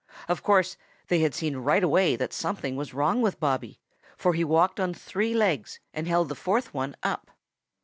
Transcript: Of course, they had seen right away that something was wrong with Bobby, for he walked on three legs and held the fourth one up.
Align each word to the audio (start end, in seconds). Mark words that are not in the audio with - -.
Of 0.27 0.41
course, 0.41 0.77
they 1.09 1.19
had 1.19 1.35
seen 1.35 1.57
right 1.57 1.83
away 1.83 2.15
that 2.15 2.33
something 2.33 2.75
was 2.75 2.91
wrong 2.91 3.21
with 3.21 3.39
Bobby, 3.39 3.79
for 4.17 4.33
he 4.33 4.43
walked 4.43 4.79
on 4.79 4.95
three 4.95 5.35
legs 5.35 5.79
and 5.93 6.07
held 6.07 6.29
the 6.29 6.33
fourth 6.33 6.73
one 6.73 6.95
up. 7.03 7.29